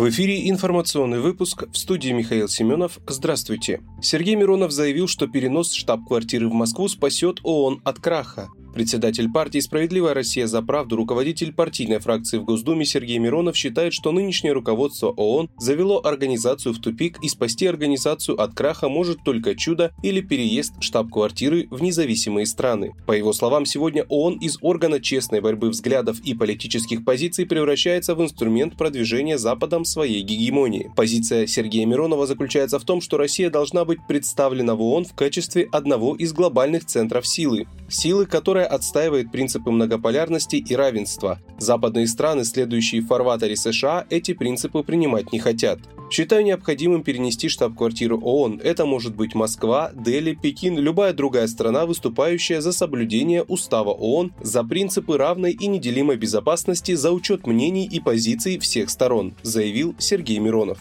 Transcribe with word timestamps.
В 0.00 0.08
эфире 0.08 0.48
информационный 0.48 1.20
выпуск 1.20 1.64
в 1.70 1.76
студии 1.76 2.08
Михаил 2.08 2.48
Семенов. 2.48 3.00
Здравствуйте. 3.06 3.82
Сергей 4.00 4.34
Миронов 4.34 4.72
заявил, 4.72 5.06
что 5.06 5.26
перенос 5.26 5.74
штаб-квартиры 5.74 6.48
в 6.48 6.54
Москву 6.54 6.88
спасет 6.88 7.40
ООН 7.42 7.82
от 7.84 7.98
краха. 8.00 8.48
Председатель 8.72 9.30
партии 9.30 9.58
«Справедливая 9.58 10.14
Россия 10.14 10.46
за 10.46 10.62
правду», 10.62 10.96
руководитель 10.96 11.52
партийной 11.52 11.98
фракции 11.98 12.38
в 12.38 12.44
Госдуме 12.44 12.84
Сергей 12.84 13.18
Миронов 13.18 13.56
считает, 13.56 13.92
что 13.92 14.12
нынешнее 14.12 14.52
руководство 14.52 15.08
ООН 15.08 15.50
завело 15.58 16.00
организацию 16.02 16.72
в 16.72 16.78
тупик 16.80 17.18
и 17.22 17.28
спасти 17.28 17.66
организацию 17.66 18.40
от 18.40 18.54
краха 18.54 18.88
может 18.88 19.24
только 19.24 19.56
чудо 19.56 19.92
или 20.02 20.20
переезд 20.20 20.74
штаб-квартиры 20.80 21.66
в 21.70 21.82
независимые 21.82 22.46
страны. 22.46 22.92
По 23.06 23.12
его 23.12 23.32
словам, 23.32 23.66
сегодня 23.66 24.04
ООН 24.08 24.38
из 24.38 24.58
органа 24.60 25.00
честной 25.00 25.40
борьбы 25.40 25.70
взглядов 25.70 26.20
и 26.20 26.34
политических 26.34 27.04
позиций 27.04 27.46
превращается 27.46 28.14
в 28.14 28.22
инструмент 28.22 28.76
продвижения 28.76 29.36
Западом 29.36 29.84
своей 29.84 30.22
гегемонии. 30.22 30.92
Позиция 30.94 31.46
Сергея 31.46 31.86
Миронова 31.86 32.26
заключается 32.26 32.78
в 32.78 32.84
том, 32.84 33.00
что 33.00 33.16
Россия 33.16 33.50
должна 33.50 33.84
быть 33.84 33.98
представлена 34.06 34.76
в 34.76 34.82
ООН 34.82 35.06
в 35.06 35.14
качестве 35.14 35.68
одного 35.72 36.14
из 36.14 36.32
глобальных 36.32 36.84
центров 36.84 37.26
силы. 37.26 37.66
Силы, 37.90 38.26
которая 38.26 38.66
отстаивает 38.66 39.32
принципы 39.32 39.72
многополярности 39.72 40.56
и 40.56 40.76
равенства. 40.76 41.40
Западные 41.58 42.06
страны, 42.06 42.44
следующие 42.44 43.02
в 43.02 43.08
фарватере 43.08 43.56
США, 43.56 44.06
эти 44.10 44.32
принципы 44.32 44.84
принимать 44.84 45.32
не 45.32 45.40
хотят. 45.40 45.80
Считаю 46.08 46.44
необходимым 46.44 47.02
перенести 47.02 47.48
штаб-квартиру 47.48 48.20
ООН. 48.20 48.60
Это 48.62 48.86
может 48.86 49.16
быть 49.16 49.34
Москва, 49.34 49.90
Дели, 49.92 50.34
Пекин, 50.40 50.78
любая 50.78 51.12
другая 51.12 51.48
страна, 51.48 51.84
выступающая 51.84 52.60
за 52.60 52.72
соблюдение 52.72 53.42
Устава 53.42 53.90
ООН, 53.90 54.34
за 54.40 54.62
принципы 54.62 55.18
равной 55.18 55.52
и 55.52 55.66
неделимой 55.66 56.16
безопасности, 56.16 56.94
за 56.94 57.10
учет 57.10 57.46
мнений 57.46 57.86
и 57.86 57.98
позиций 57.98 58.58
всех 58.60 58.88
сторон, 58.88 59.34
заявил 59.42 59.96
Сергей 59.98 60.38
Миронов. 60.38 60.78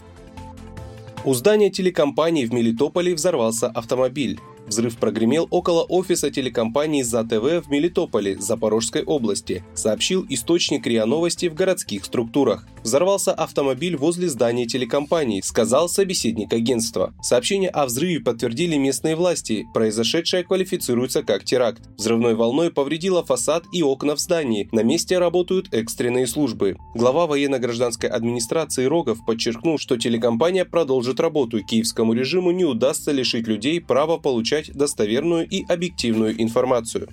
У 1.25 1.33
здания 1.33 1.69
телекомпании 1.69 2.45
в 2.45 2.53
Мелитополе 2.53 3.13
взорвался 3.13 3.67
автомобиль. 3.67 4.39
Взрыв 4.69 4.97
прогремел 4.97 5.47
около 5.49 5.81
офиса 5.81 6.29
телекомпании 6.29 7.01
ЗАТВ 7.01 7.65
в 7.65 7.69
Мелитополе, 7.69 8.39
Запорожской 8.39 9.03
области, 9.03 9.63
сообщил 9.73 10.23
источник 10.29 10.85
РИА 10.85 11.07
Новости 11.07 11.47
в 11.47 11.55
городских 11.55 12.05
структурах. 12.05 12.67
Взорвался 12.83 13.33
автомобиль 13.33 13.97
возле 13.97 14.29
здания 14.29 14.67
телекомпании, 14.67 15.41
сказал 15.41 15.89
собеседник 15.89 16.53
агентства. 16.53 17.13
Сообщение 17.21 17.69
о 17.69 17.87
взрыве 17.87 18.19
подтвердили 18.19 18.77
местные 18.77 19.15
власти. 19.15 19.67
Произошедшее 19.73 20.43
квалифицируется 20.43 21.23
как 21.23 21.43
теракт. 21.43 21.81
Взрывной 21.97 22.35
волной 22.35 22.71
повредило 22.71 23.25
фасад 23.25 23.63
и 23.73 23.81
окна 23.81 24.15
в 24.15 24.19
здании. 24.19 24.69
На 24.71 24.83
месте 24.83 25.17
работают 25.17 25.73
экстренные 25.73 26.27
службы. 26.27 26.77
Глава 26.93 27.25
военно-гражданской 27.25 28.09
администрации 28.09 28.85
Рогов 28.85 29.25
подчеркнул, 29.25 29.79
что 29.79 29.97
телекомпания 29.97 30.63
продолжит 30.63 31.19
работу. 31.19 31.61
Киевскому 31.61 32.13
режиму 32.13 32.51
не 32.51 32.65
удастся 32.65 33.11
лишить 33.11 33.47
людей 33.47 33.81
права 33.81 34.17
получать 34.59 34.75
достоверную 34.75 35.47
и 35.47 35.63
объективную 35.67 36.41
информацию. 36.41 37.09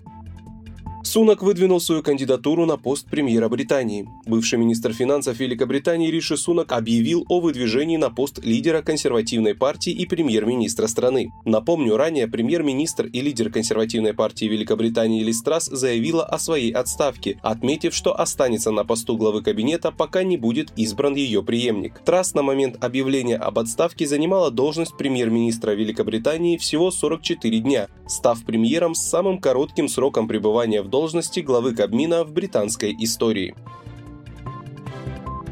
Сунак 1.07 1.41
выдвинул 1.41 1.81
свою 1.81 2.03
кандидатуру 2.03 2.67
на 2.67 2.77
пост 2.77 3.07
премьера 3.09 3.49
Британии. 3.49 4.09
Бывший 4.27 4.59
министр 4.59 4.93
финансов 4.93 5.39
Великобритании 5.39 6.11
Риши 6.11 6.37
Сунак 6.37 6.73
объявил 6.73 7.25
о 7.29 7.39
выдвижении 7.39 7.97
на 7.97 8.11
пост 8.11 8.45
лидера 8.45 8.83
консервативной 8.83 9.55
партии 9.55 9.93
и 9.93 10.05
премьер-министра 10.05 10.89
страны. 10.89 11.31
Напомню, 11.45 11.97
ранее 11.97 12.27
премьер-министр 12.27 13.07
и 13.07 13.21
лидер 13.21 13.51
консервативной 13.51 14.15
партии 14.15 14.47
Великобритании 14.47 15.23
Ли 15.23 15.33
Страс 15.33 15.67
заявила 15.67 16.25
о 16.25 16.41
своей 16.41 16.73
отставке, 16.73 17.39
отметив, 17.41 17.95
что 17.95 18.19
останется 18.19 18.73
на 18.73 18.85
посту 18.85 19.17
главы 19.17 19.43
кабинета, 19.43 19.93
пока 19.93 20.25
не 20.25 20.37
будет 20.37 20.73
избран 20.75 21.15
ее 21.15 21.45
преемник. 21.45 22.01
Трасс 22.05 22.35
на 22.35 22.43
момент 22.43 22.83
объявления 22.83 23.37
об 23.37 23.61
отставке 23.61 24.09
занимала 24.09 24.51
должность 24.51 24.97
премьер-министра 24.97 25.71
Великобритании 25.71 26.57
всего 26.57 26.91
44 26.91 27.61
дня, 27.61 27.87
став 28.07 28.45
премьером 28.45 28.95
с 28.95 29.03
самым 29.03 29.39
коротким 29.39 29.89
сроком 29.89 30.29
пребывания 30.29 30.83
в 30.83 30.89
должности 30.89 31.41
главы 31.41 31.75
Кабмина 31.75 32.25
в 32.25 32.33
британской 32.33 32.95
истории. 32.99 33.55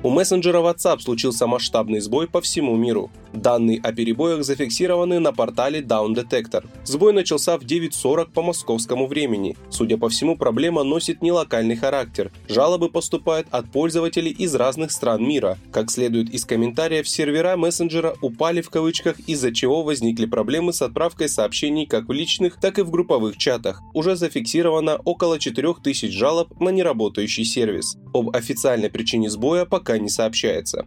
У 0.02 0.10
мессенджера 0.10 0.58
WhatsApp 0.58 1.00
случился 1.00 1.46
масштабный 1.46 2.00
сбой 2.00 2.28
по 2.28 2.40
всему 2.40 2.76
миру. 2.76 3.10
Данные 3.34 3.80
о 3.82 3.92
перебоях 3.92 4.44
зафиксированы 4.44 5.18
на 5.18 5.32
портале 5.32 5.80
Down 5.80 6.14
Detector. 6.14 6.64
Сбой 6.84 7.12
начался 7.12 7.58
в 7.58 7.62
9.40 7.62 8.30
по 8.32 8.42
московскому 8.42 9.08
времени. 9.08 9.56
Судя 9.70 9.98
по 9.98 10.08
всему, 10.08 10.36
проблема 10.36 10.84
носит 10.84 11.20
не 11.20 11.32
локальный 11.32 11.74
характер. 11.74 12.30
Жалобы 12.48 12.88
поступают 12.88 13.48
от 13.50 13.70
пользователей 13.72 14.30
из 14.30 14.54
разных 14.54 14.92
стран 14.92 15.26
мира. 15.26 15.58
Как 15.72 15.90
следует 15.90 16.32
из 16.32 16.44
комментариев, 16.44 17.08
сервера 17.08 17.56
мессенджера 17.56 18.14
упали 18.20 18.60
в 18.60 18.70
кавычках, 18.70 19.18
из-за 19.26 19.52
чего 19.52 19.82
возникли 19.82 20.26
проблемы 20.26 20.72
с 20.72 20.80
отправкой 20.80 21.28
сообщений 21.28 21.86
как 21.86 22.08
в 22.08 22.12
личных, 22.12 22.60
так 22.60 22.78
и 22.78 22.82
в 22.82 22.90
групповых 22.90 23.36
чатах. 23.36 23.82
Уже 23.94 24.14
зафиксировано 24.14 24.96
около 25.04 25.40
4000 25.40 26.08
жалоб 26.08 26.60
на 26.60 26.68
неработающий 26.68 27.44
сервис. 27.44 27.96
Об 28.12 28.34
официальной 28.34 28.90
причине 28.90 29.28
сбоя 29.28 29.64
пока 29.64 29.98
не 29.98 30.08
сообщается. 30.08 30.86